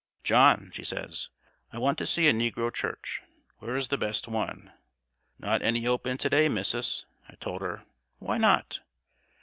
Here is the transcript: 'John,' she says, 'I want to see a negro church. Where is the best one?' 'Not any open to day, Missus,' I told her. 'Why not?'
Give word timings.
'John,' 0.23 0.71
she 0.73 0.83
says, 0.83 1.29
'I 1.71 1.77
want 1.77 1.99
to 1.99 2.07
see 2.07 2.27
a 2.27 2.33
negro 2.33 2.73
church. 2.73 3.21
Where 3.59 3.75
is 3.75 3.89
the 3.89 3.99
best 3.99 4.27
one?' 4.27 4.73
'Not 5.37 5.61
any 5.61 5.85
open 5.85 6.17
to 6.17 6.27
day, 6.27 6.49
Missus,' 6.49 7.05
I 7.29 7.35
told 7.35 7.61
her. 7.61 7.85
'Why 8.17 8.39
not?' 8.39 8.79